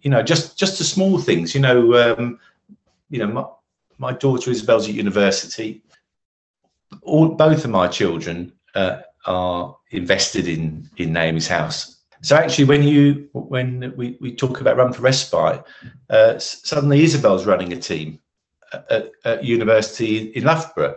[0.00, 2.38] You know just just the small things you know um
[3.10, 3.44] you know my,
[3.98, 5.82] my daughter isabel's at university.
[7.02, 12.02] All both of my children uh, are invested in in naomi's house.
[12.22, 15.64] So actually, when you when we, we talk about Run for Respite,
[16.08, 18.20] uh, suddenly Isabel's running a team
[18.72, 20.96] at, at, university in Loughborough,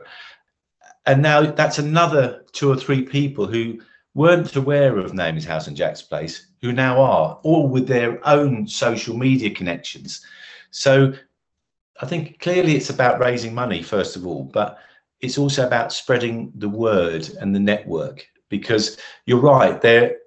[1.07, 3.81] and now that's another two or three people who
[4.15, 8.67] weren't aware of Naomi's House and Jack's Place, who now are, all with their own
[8.67, 10.25] social media connections.
[10.71, 11.13] So
[12.01, 14.79] I think clearly it's about raising money first of all, but
[15.21, 20.17] it's also about spreading the word and the network because you're right there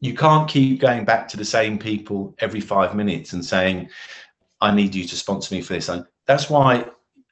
[0.00, 3.88] you can't keep going back to the same people every five minutes and saying,
[4.60, 5.88] I need you to sponsor me for this.
[5.88, 6.86] And that's why,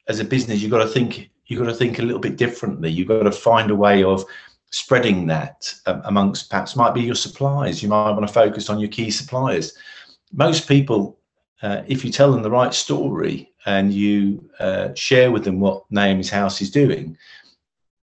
[0.07, 2.89] as a business, you've got to think, you've got to think a little bit differently.
[2.89, 4.23] You've got to find a way of
[4.71, 7.83] spreading that um, amongst perhaps might be your suppliers.
[7.83, 9.73] You might want to focus on your key suppliers.
[10.33, 11.19] Most people,
[11.61, 15.83] uh, if you tell them the right story and you uh, share with them what
[15.91, 17.17] Naomi's House is doing,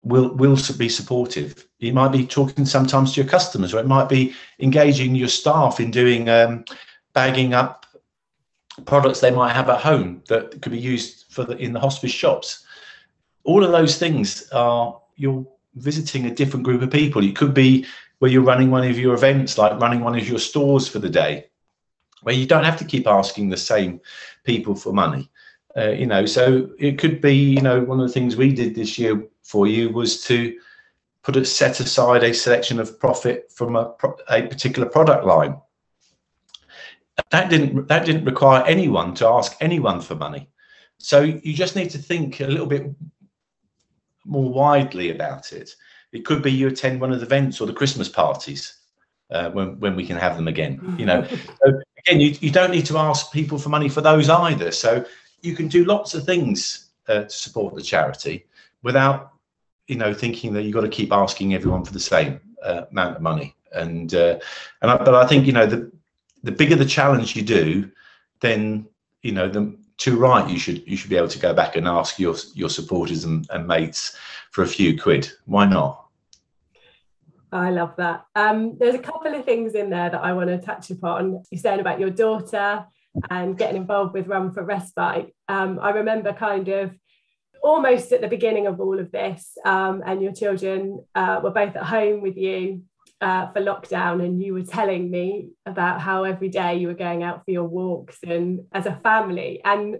[0.02, 1.66] will will be supportive.
[1.78, 5.80] You might be talking sometimes to your customers, or it might be engaging your staff
[5.80, 6.64] in doing um,
[7.12, 7.86] bagging up
[8.86, 12.10] products they might have at home that could be used for the in the hospice
[12.10, 12.64] shops.
[13.44, 17.22] All of those things are you're visiting a different group of people.
[17.22, 17.86] It could be
[18.18, 21.10] where you're running one of your events, like running one of your stores for the
[21.10, 21.46] day,
[22.22, 24.00] where you don't have to keep asking the same
[24.44, 25.30] people for money.
[25.76, 28.74] Uh, you know, so it could be, you know, one of the things we did
[28.74, 30.56] this year for you was to
[31.24, 33.94] put a set aside a selection of profit from a,
[34.28, 35.56] a particular product line.
[37.30, 40.48] That didn't that didn't require anyone to ask anyone for money.
[40.98, 42.86] So you just need to think a little bit
[44.24, 45.74] more widely about it.
[46.12, 48.78] It could be you attend one of the events or the Christmas parties
[49.30, 50.94] uh, when when we can have them again.
[50.98, 51.26] You know,
[51.64, 54.70] so again, you, you don't need to ask people for money for those either.
[54.70, 55.04] So
[55.42, 58.46] you can do lots of things uh, to support the charity
[58.82, 59.32] without
[59.86, 63.16] you know thinking that you've got to keep asking everyone for the same uh, amount
[63.16, 64.38] of money and uh,
[64.82, 65.90] and I, but I think you know the
[66.42, 67.90] the bigger the challenge you do
[68.40, 68.86] then
[69.22, 71.86] you know the to right you should you should be able to go back and
[71.86, 74.16] ask your your supporters and, and mates
[74.50, 76.00] for a few quid why not
[77.52, 78.24] I love that.
[78.34, 81.44] Um, there's a couple of things in there that I want to touch upon.
[81.52, 82.84] You're saying about your daughter
[83.30, 85.32] and getting involved with Run for Respite.
[85.48, 86.98] Um, I remember kind of
[87.62, 91.76] almost at the beginning of all of this, um, and your children uh, were both
[91.76, 92.82] at home with you
[93.20, 97.22] uh, for lockdown, and you were telling me about how every day you were going
[97.22, 99.60] out for your walks and as a family.
[99.64, 99.96] And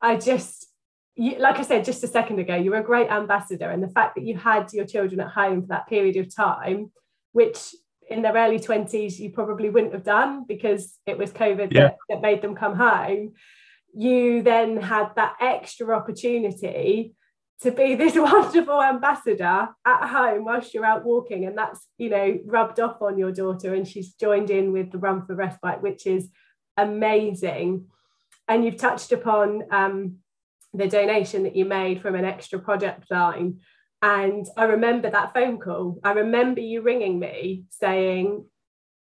[0.00, 0.66] I just,
[1.16, 3.88] you, like I said just a second ago, you were a great ambassador, and the
[3.88, 6.92] fact that you had your children at home for that period of time,
[7.32, 7.74] which
[8.08, 11.82] in their early 20s you probably wouldn't have done because it was COVID yeah.
[11.82, 13.34] that, that made them come home.
[13.94, 17.14] You then had that extra opportunity
[17.62, 22.38] to be this wonderful ambassador at home whilst you're out walking and that's you know
[22.44, 26.06] rubbed off on your daughter and she's joined in with the run for respite which
[26.06, 26.28] is
[26.76, 27.86] amazing
[28.46, 30.16] and you've touched upon um,
[30.72, 33.58] the donation that you made from an extra project line
[34.00, 35.98] and I remember that phone call.
[36.04, 38.44] I remember you ringing me saying,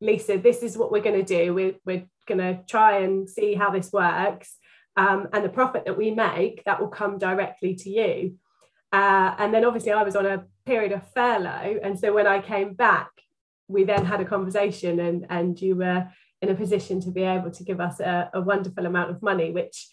[0.00, 1.52] Lisa, this is what we're going to do.
[1.52, 4.56] We're, we're going to try and see how this works.
[4.96, 8.38] Um, and the profit that we make, that will come directly to you.
[8.96, 11.78] Uh, and then obviously, I was on a period of furlough.
[11.82, 13.10] And so when I came back,
[13.68, 16.08] we then had a conversation, and, and you were
[16.40, 19.50] in a position to be able to give us a, a wonderful amount of money,
[19.50, 19.88] which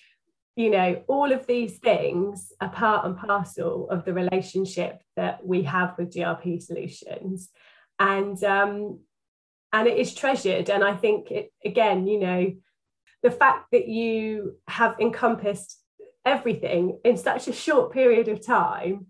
[0.55, 5.63] you know, all of these things are part and parcel of the relationship that we
[5.63, 7.49] have with GRP Solutions.
[7.99, 8.99] And um,
[9.73, 10.69] and it is treasured.
[10.69, 12.53] And I think it again, you know,
[13.23, 15.82] the fact that you have encompassed
[16.25, 19.07] everything in such a short period of time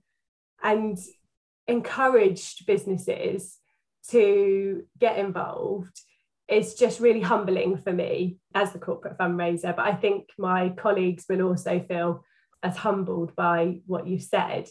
[0.62, 0.98] and
[1.68, 3.58] encouraged businesses
[4.10, 6.02] to get involved
[6.48, 9.76] it's just really humbling for me as the corporate fundraiser.
[9.76, 12.24] But I think my colleagues will also feel
[12.62, 14.68] as humbled by what you said.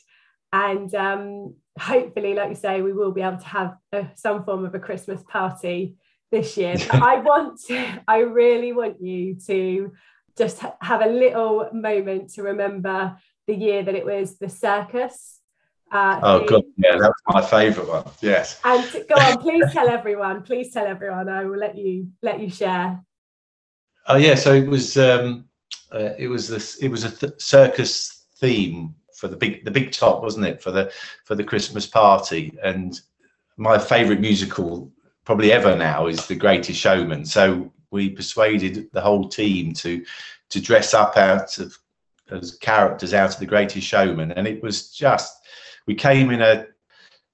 [0.52, 4.64] And um, hopefully, like you say, we will be able to have a, some form
[4.64, 5.96] of a Christmas party
[6.30, 6.76] this year.
[6.90, 7.60] But I want
[8.06, 9.92] I really want you to
[10.36, 13.16] just have a little moment to remember
[13.46, 15.40] the year that it was the circus
[15.92, 18.04] uh, oh God, yeah, that was my favourite one.
[18.22, 18.58] Yes.
[18.64, 20.42] And go on, please tell everyone.
[20.42, 21.28] Please tell everyone.
[21.28, 22.98] I will let you let you share.
[24.08, 25.44] Oh yeah, so it was um,
[25.92, 29.92] uh, it was this it was a th- circus theme for the big the big
[29.92, 30.62] top, wasn't it?
[30.62, 30.90] For the
[31.26, 32.98] for the Christmas party, and
[33.58, 34.90] my favourite musical
[35.26, 37.26] probably ever now is The Greatest Showman.
[37.26, 40.04] So we persuaded the whole team to
[40.50, 41.76] to dress up out of
[42.30, 45.36] as characters out of The Greatest Showman, and it was just
[45.86, 46.66] we came in a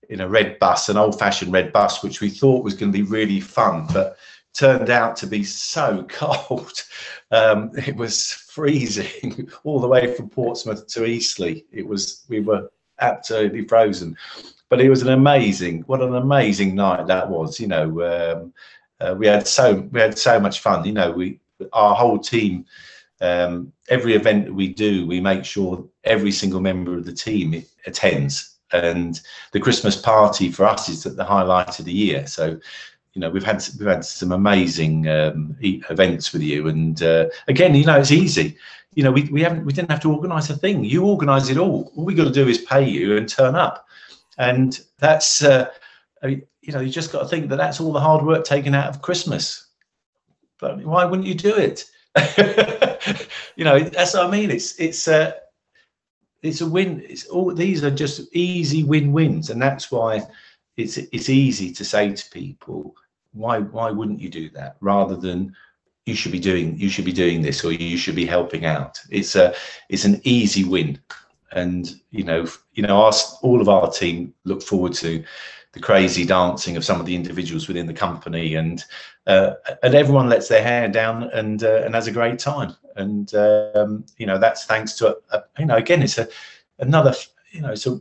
[0.08, 3.04] in a red bus, an old-fashioned red bus, which we thought was going to be
[3.04, 4.16] really fun, but
[4.54, 6.82] turned out to be so cold.
[7.30, 11.62] Um, it was freezing all the way from Portsmouth to Eastleigh.
[11.70, 14.16] It was we were absolutely frozen,
[14.68, 17.60] but it was an amazing, what an amazing night that was.
[17.60, 18.54] You know, um,
[19.00, 20.84] uh, we had so we had so much fun.
[20.84, 21.40] You know, we
[21.72, 22.64] our whole team
[23.20, 27.64] um, every event that we do, we make sure every single member of the team
[27.87, 28.56] attends.
[28.72, 29.20] And
[29.52, 32.26] the Christmas party for us is the highlight of the year.
[32.26, 32.58] So,
[33.14, 36.68] you know, we've had we've had some amazing um, events with you.
[36.68, 38.56] And uh, again, you know, it's easy.
[38.94, 40.84] You know, we, we haven't we didn't have to organise a thing.
[40.84, 41.92] You organise it all.
[41.96, 43.87] All we got to do is pay you and turn up.
[44.37, 45.70] And that's uh,
[46.68, 48.90] you know, you just got to think that that's all the hard work taken out
[48.90, 49.68] of Christmas.
[50.61, 51.87] But why wouldn't you do it?
[53.57, 54.50] you know, that's what I mean.
[54.50, 55.37] It's it's a
[56.42, 57.02] it's a win.
[57.09, 60.26] It's all these are just easy win-wins, and that's why
[60.76, 62.94] it's it's easy to say to people,
[63.33, 65.57] why why wouldn't you do that rather than
[66.04, 69.00] you should be doing you should be doing this or you should be helping out.
[69.09, 69.54] It's a
[69.88, 70.98] it's an easy win,
[71.52, 75.24] and you know you know our, all of our team look forward to
[75.78, 78.84] the crazy dancing of some of the individuals within the company, and
[79.26, 82.74] uh, and everyone lets their hair down and uh, and has a great time.
[82.96, 86.28] And um, you know that's thanks to a, a, you know again it's a
[86.80, 87.14] another
[87.53, 88.00] you know it's a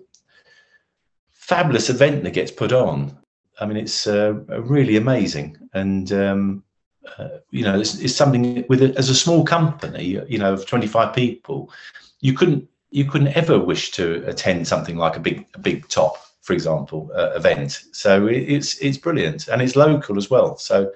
[1.32, 3.16] fabulous event that gets put on.
[3.60, 6.64] I mean it's uh, really amazing, and um,
[7.18, 10.66] uh, you know it's, it's something with a, as a small company you know of
[10.66, 11.72] 25 people,
[12.22, 16.27] you couldn't you couldn't ever wish to attend something like a big a big top
[16.48, 17.84] for example, uh, event.
[17.92, 20.56] So it, it's it's brilliant and it's local as well.
[20.56, 20.94] So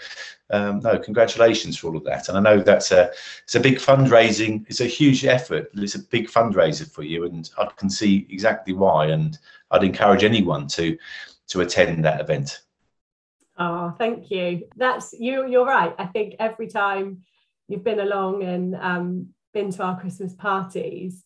[0.49, 2.29] um, no, congratulations for all of that.
[2.29, 3.11] And I know that's a
[3.43, 4.65] it's a big fundraising.
[4.69, 5.69] It's a huge effort.
[5.73, 9.07] It's a big fundraiser for you, and I can see exactly why.
[9.07, 9.37] And
[9.71, 10.97] I'd encourage anyone to
[11.49, 12.61] to attend that event.
[13.57, 14.69] Oh, thank you.
[14.77, 15.49] That's you.
[15.49, 15.93] You're right.
[15.99, 17.23] I think every time
[17.67, 21.25] you've been along and um, been to our Christmas parties,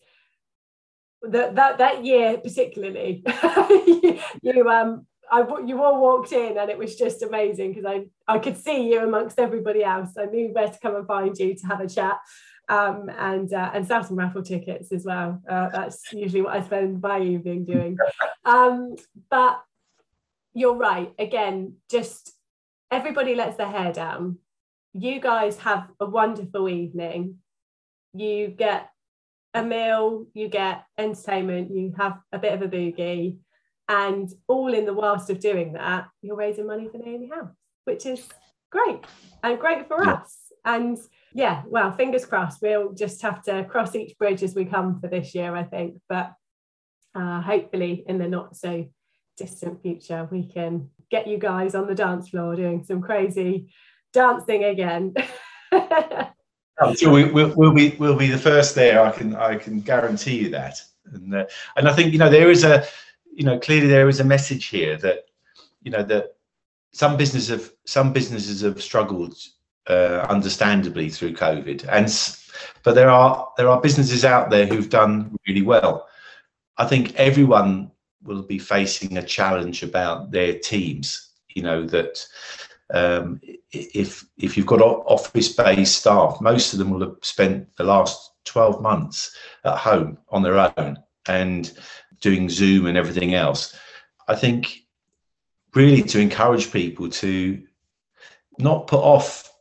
[1.31, 3.23] that that that year particularly
[4.41, 8.39] you um I you all walked in and it was just amazing because I I
[8.39, 10.11] could see you amongst everybody else.
[10.17, 12.17] I knew where to come and find you to have a chat.
[12.67, 15.39] Um, and uh, and sell some raffle tickets as well.
[15.47, 17.97] Uh, that's usually what I spend my evening doing.
[18.43, 18.95] Um,
[19.31, 19.59] but
[20.53, 21.11] you're right.
[21.17, 22.31] Again, just
[22.91, 24.37] everybody lets their hair down.
[24.93, 27.39] You guys have a wonderful evening.
[28.13, 28.89] You get
[29.55, 33.37] a meal, you get entertainment, you have a bit of a boogie,
[33.87, 38.05] and all in the whilst of doing that, you're raising money for Naomi House, which
[38.05, 38.27] is
[38.69, 39.05] great
[39.41, 40.13] and great for yeah.
[40.13, 40.35] us.
[40.65, 40.97] And
[41.33, 42.61] yeah, well, fingers crossed.
[42.61, 46.01] We'll just have to cross each bridge as we come for this year, I think.
[46.09, 46.33] But
[47.13, 48.85] uh, hopefully, in the not so
[49.37, 53.71] distant future, we can get you guys on the dance floor doing some crazy
[54.11, 55.13] dancing again.
[56.79, 59.01] I'm sure we, will we'll be we'll be the first there.
[59.01, 60.81] I can I can guarantee you that.
[61.13, 61.45] And uh,
[61.77, 62.85] and I think you know there is a
[63.33, 65.25] you know clearly there is a message here that
[65.83, 66.35] you know that
[66.91, 69.37] some businesses have some businesses have struggled
[69.87, 72.07] uh, understandably through COVID, and
[72.83, 76.07] but there are there are businesses out there who've done really well.
[76.77, 77.91] I think everyone
[78.23, 81.31] will be facing a challenge about their teams.
[81.49, 82.25] You know that
[82.93, 87.83] um, if if you've got office based staff, most of them will have spent the
[87.83, 91.77] last twelve months at home on their own and
[92.21, 93.75] doing Zoom and everything else.
[94.27, 94.81] I think
[95.73, 97.61] really to encourage people to
[98.59, 99.51] not put off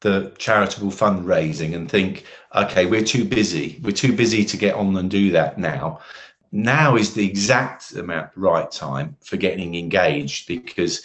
[0.00, 2.24] the charitable fundraising and think,
[2.54, 3.80] okay, we're too busy.
[3.82, 6.00] We're too busy to get on and do that now
[6.52, 11.04] now is the exact amount right time for getting engaged because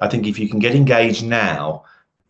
[0.00, 1.84] I think if you can get engaged now,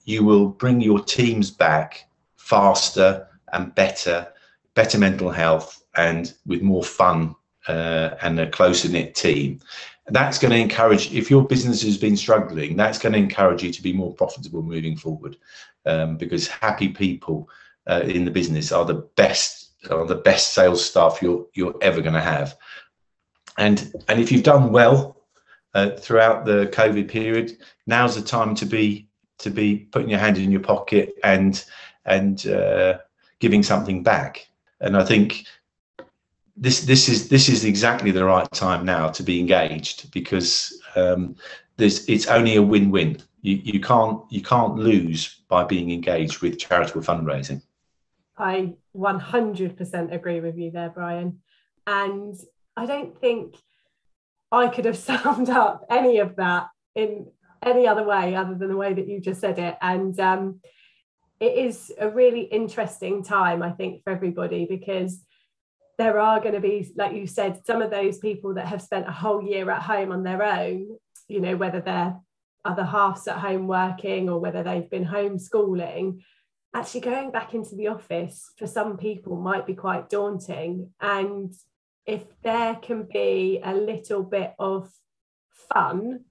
[0.05, 4.33] you will bring your teams back faster and better,
[4.75, 7.35] better mental health, and with more fun
[7.69, 9.61] uh, and a closer knit team.
[10.09, 13.73] That's going to encourage, if your business has been struggling, that's going to encourage you
[13.73, 15.37] to be more profitable moving forward
[15.87, 17.49] um, because happy people
[17.89, 22.01] uh, in the business are the best are the best sales staff you're you're ever
[22.01, 22.57] going to have.
[23.59, 25.17] And and if you've done well
[25.75, 29.09] uh, throughout the COVID period, now's the time to be
[29.39, 31.65] to be putting your hand in your pocket and
[32.05, 32.99] and uh,
[33.41, 34.49] giving something back.
[34.81, 35.47] And I think
[36.57, 41.37] this this is this is exactly the right time now to be engaged because um,
[41.77, 43.19] there's it's only a win-win.
[43.41, 47.63] You you can't you can't lose by being engaged with charitable fundraising.
[48.39, 51.41] I 100% agree with you there, Brian.
[51.87, 52.37] And
[52.77, 53.57] I don't think
[54.53, 57.27] I could have summed up any of that in
[57.63, 59.77] any other way other than the way that you just said it.
[59.81, 60.61] And um,
[61.41, 65.25] it is a really interesting time, I think, for everybody because
[65.99, 69.09] there are going to be, like you said, some of those people that have spent
[69.09, 70.99] a whole year at home on their own,
[71.29, 72.17] you know, whether they're
[72.65, 76.21] other halves at home working or whether they've been homeschooling
[76.75, 80.91] actually going back into the office for some people might be quite daunting.
[81.01, 81.53] And
[82.07, 84.91] if there can be a little bit of
[85.73, 86.25] fun,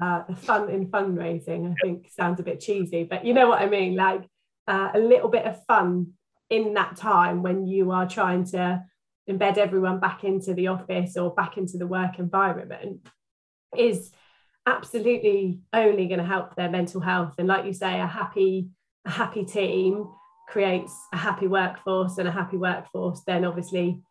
[0.00, 3.60] uh, the fun in fundraising, I think sounds a bit cheesy, but you know what
[3.60, 3.96] I mean?
[3.96, 4.22] Like
[4.66, 6.12] uh, a little bit of fun
[6.50, 8.82] in that time when you are trying to
[9.28, 13.06] embed everyone back into the office or back into the work environment
[13.76, 14.10] is
[14.66, 17.34] absolutely only going to help their mental health.
[17.38, 18.68] And like you say, a happy
[19.06, 20.08] a happy team
[20.48, 24.02] creates a happy workforce and a happy workforce then obviously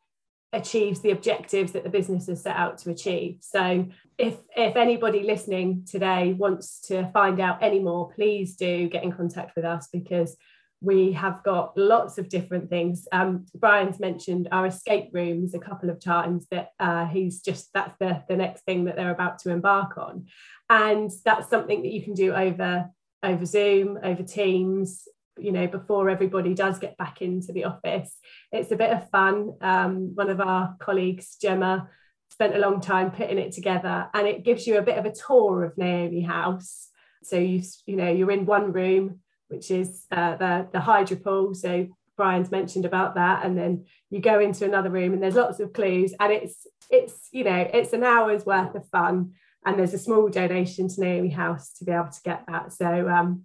[0.53, 3.37] achieves the objectives that the business has set out to achieve.
[3.41, 3.87] So
[4.17, 9.11] if if anybody listening today wants to find out any more please do get in
[9.11, 10.37] contact with us because
[10.79, 13.07] we have got lots of different things.
[13.13, 17.97] Um, brian's mentioned our escape rooms a couple of times that uh, he's just that's
[17.99, 20.27] the, the next thing that they're about to embark on.
[20.69, 22.89] And that's something that you can do over
[23.23, 25.07] over Zoom, over Teams,
[25.37, 28.15] you know, before everybody does get back into the office.
[28.51, 29.53] It's a bit of fun.
[29.61, 31.89] Um, one of our colleagues, Gemma,
[32.29, 35.13] spent a long time putting it together and it gives you a bit of a
[35.13, 36.89] tour of Naomi House.
[37.23, 41.53] So you you know you're in one room, which is uh, the the hydro pool.
[41.53, 45.59] So Brian's mentioned about that, and then you go into another room and there's lots
[45.59, 49.33] of clues, and it's it's you know it's an hour's worth of fun
[49.65, 52.73] and there's a small donation to Naomi House to be able to get that.
[52.73, 53.43] So um,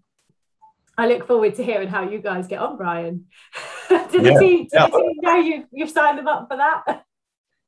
[0.99, 3.26] I look forward to hearing how you guys get on, Brian.
[3.88, 4.34] did yeah.
[4.34, 4.86] the team, did yeah.
[4.88, 7.05] the team know you, you've signed them up for that?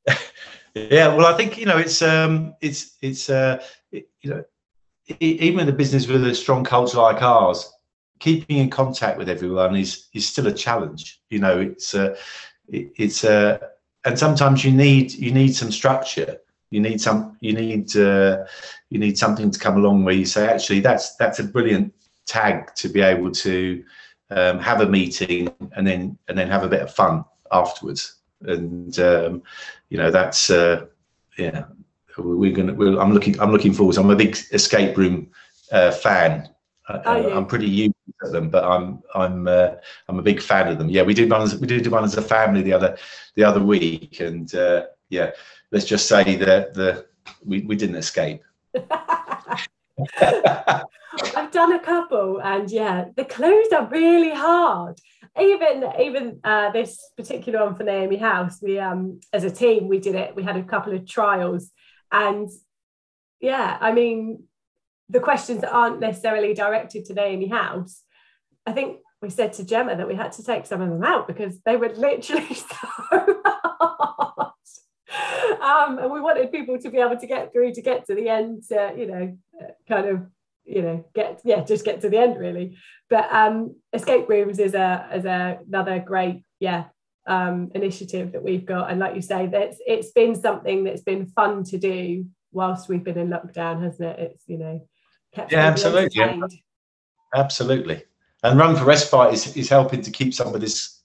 [0.75, 4.43] yeah, well, I think you know it's um, it's it's uh, it, you know
[5.19, 7.71] even in a business with a strong culture like ours,
[8.19, 11.21] keeping in contact with everyone is is still a challenge.
[11.29, 12.15] You know, it's uh,
[12.67, 13.59] it, it's uh,
[14.05, 16.37] and sometimes you need you need some structure
[16.71, 17.37] You need some.
[17.41, 17.95] You need.
[17.95, 18.45] Uh,
[18.89, 21.93] you need something to come along where you say, actually, that's that's a brilliant
[22.31, 23.83] tag to be able to
[24.29, 28.21] um, have a meeting and then and then have a bit of fun afterwards.
[28.41, 29.43] And um,
[29.89, 30.85] you know, that's uh,
[31.37, 31.65] yeah.
[32.17, 32.73] We're gonna.
[32.73, 33.39] We're, I'm looking.
[33.39, 33.97] I'm looking forward.
[33.97, 35.31] I'm a big escape room
[35.71, 36.49] uh, fan.
[36.89, 39.71] Uh, I'm pretty used to them, but I'm I'm uh,
[40.09, 40.89] I'm a big fan of them.
[40.89, 42.97] Yeah, we did one as we did one as a family the other
[43.35, 45.31] the other week, and uh, yeah,
[45.71, 47.05] let's just say that the
[47.45, 48.43] we, we didn't escape.
[51.35, 54.99] I've done a couple, and yeah, the clues are really hard.
[55.39, 59.99] Even even uh, this particular one for Naomi House, we um as a team we
[59.99, 60.35] did it.
[60.35, 61.71] We had a couple of trials,
[62.11, 62.49] and
[63.39, 64.43] yeah, I mean
[65.09, 68.01] the questions that aren't necessarily directed to Naomi House.
[68.65, 71.27] I think we said to Gemma that we had to take some of them out
[71.27, 72.73] because they were literally so
[75.61, 78.27] um, and we wanted people to be able to get through to get to the
[78.29, 79.37] end, to, you know,
[79.87, 80.25] kind of,
[80.65, 82.77] you know, get yeah, just get to the end really.
[83.09, 86.85] But um, escape rooms is a is a, another great yeah
[87.27, 91.27] um, initiative that we've got, and like you say, that's it's been something that's been
[91.27, 94.19] fun to do whilst we've been in lockdown, hasn't it?
[94.19, 94.87] It's you know,
[95.33, 96.39] kept yeah, absolutely, yeah.
[97.35, 98.03] absolutely.
[98.43, 101.01] And Run for Respite is, is helping to keep some of this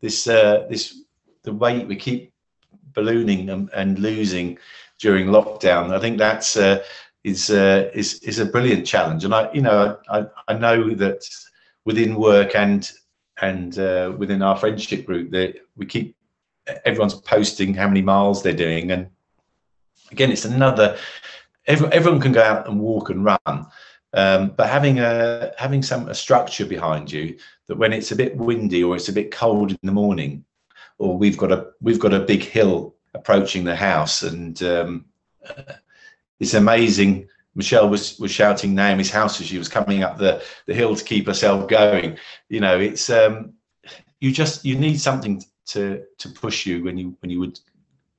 [0.00, 1.02] this uh, this
[1.42, 2.32] the weight we keep
[2.96, 4.58] ballooning and, and losing
[4.98, 5.94] during lockdown.
[5.94, 6.82] I think that's uh,
[7.22, 11.28] is uh, is is a brilliant challenge, and I you know I I know that
[11.84, 12.90] within work and
[13.40, 16.16] and uh, within our friendship group that we keep
[16.84, 19.08] everyone's posting how many miles they're doing, and
[20.10, 20.96] again it's another
[21.66, 23.66] everyone, everyone can go out and walk and run.
[24.12, 27.36] Um, but having a having some a structure behind you
[27.66, 30.44] that when it's a bit windy or it's a bit cold in the morning,
[30.98, 35.04] or we've got a we've got a big hill approaching the house, and um,
[36.40, 37.28] it's amazing.
[37.54, 41.04] Michelle was was shouting Naomi's house as she was coming up the the hill to
[41.04, 42.18] keep herself going.
[42.48, 43.54] You know, it's um,
[44.20, 47.58] you just you need something to to push you when you when you would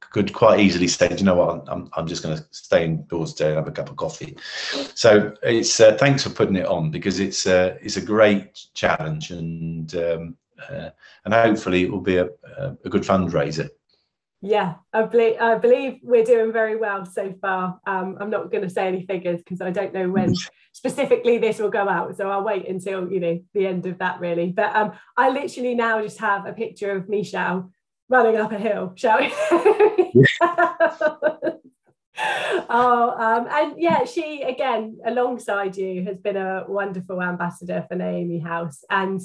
[0.10, 3.50] could quite easily say, you know what, I'm, I'm just going to stay indoors today
[3.50, 4.38] and have a cup of coffee.
[4.96, 9.32] So it's uh, thanks for putting it on because it's uh, it's a great challenge
[9.32, 10.38] and um,
[10.70, 10.90] uh,
[11.26, 13.70] and hopefully it will be a, a good fundraiser.
[14.42, 17.80] Yeah, I believe I believe we're doing very well so far.
[17.88, 20.36] Um, I'm not going to say any figures because I don't know when
[20.74, 24.20] specifically this will go out, so I'll wait until you know the end of that
[24.20, 24.52] really.
[24.52, 27.72] But um, I literally now just have a picture of Michelle
[28.10, 29.34] running up a hill, shall we?
[32.70, 38.38] oh, um, and yeah, she again alongside you has been a wonderful ambassador for Naomi
[38.38, 39.20] House, and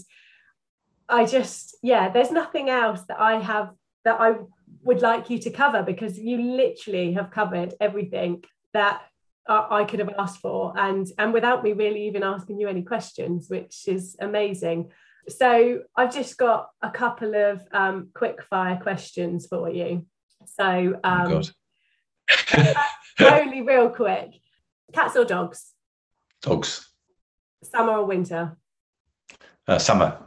[1.13, 3.71] I just, yeah, there's nothing else that I have
[4.05, 4.37] that I
[4.83, 8.43] would like you to cover because you literally have covered everything
[8.73, 9.03] that
[9.47, 10.73] I could have asked for.
[10.77, 14.91] And and without me really even asking you any questions which is amazing.
[15.29, 20.07] So I've just got a couple of um, quick fire questions for you.
[20.47, 21.43] So oh um,
[22.55, 22.75] oh
[23.21, 24.31] only real quick.
[24.93, 25.73] Cats or dogs?
[26.41, 26.89] Dogs.
[27.63, 28.57] Summer or winter?
[29.69, 30.19] Uh, summer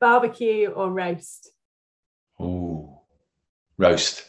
[0.00, 1.50] barbecue or roast?
[2.38, 3.02] Oh,
[3.76, 4.24] roast.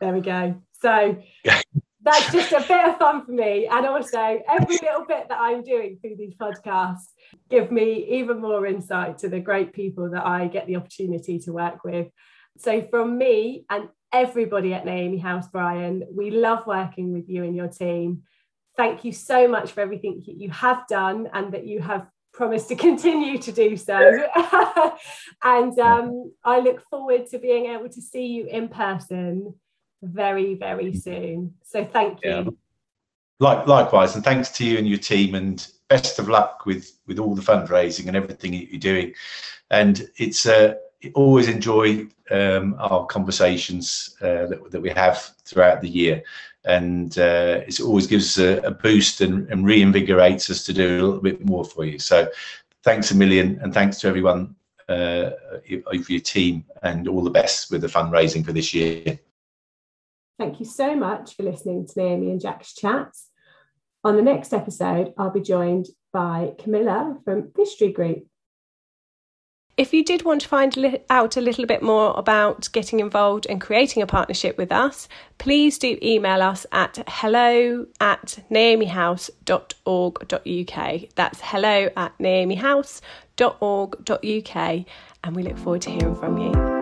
[0.00, 0.60] There we go.
[0.80, 1.20] So
[2.02, 3.66] that's just a bit of fun for me.
[3.66, 7.08] And also, every little bit that I'm doing through these podcasts
[7.50, 11.52] give me even more insight to the great people that I get the opportunity to
[11.52, 12.08] work with.
[12.58, 17.54] So, from me and everybody at Naomi House, Brian, we love working with you and
[17.54, 18.22] your team.
[18.76, 22.06] Thank you so much for everything you have done and that you have
[22.38, 23.98] promise to continue to do so.
[25.42, 29.54] and um, I look forward to being able to see you in person
[30.02, 31.54] very, very soon.
[31.64, 32.30] So thank you.
[32.30, 32.44] Yeah.
[33.40, 37.18] Like, likewise, and thanks to you and your team, and best of luck with with
[37.20, 39.14] all the fundraising and everything you're doing.
[39.70, 40.74] And it's uh,
[41.14, 46.22] always enjoy um, our conversations uh, that, that we have throughout the year
[46.68, 50.86] and uh, it always gives us a, a boost and, and, reinvigorates us to do
[50.86, 51.98] a little bit more for you.
[51.98, 52.28] So
[52.84, 54.54] thanks a million, and thanks to everyone
[54.88, 55.30] uh,
[55.86, 59.18] of your team, and all the best with the fundraising for this year.
[60.38, 63.28] Thank you so much for listening to Naomi and Jack's chats.
[64.04, 68.26] On the next episode, I'll be joined by Camilla from Vistry Group.
[69.78, 73.60] If you did want to find out a little bit more about getting involved and
[73.60, 75.08] creating a partnership with us,
[75.38, 81.00] please do email us at hello at naomihouse.org.uk.
[81.14, 84.84] That's hello at naomihouse.org.uk,
[85.22, 86.77] and we look forward to hearing from you.